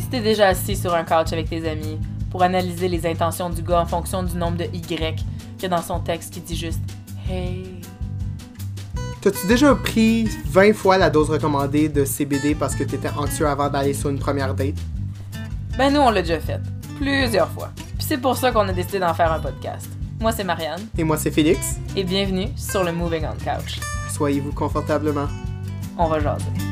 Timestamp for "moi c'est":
20.20-20.44, 21.04-21.30